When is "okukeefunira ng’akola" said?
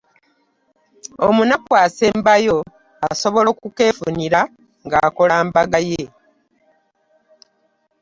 3.53-5.35